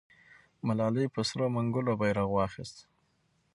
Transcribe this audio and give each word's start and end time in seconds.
ملالۍ 0.65 1.05
په 1.13 1.21
سرو 1.29 1.45
منګولو 1.55 1.93
بیرغ 2.01 2.29
واخیست. 2.33 2.77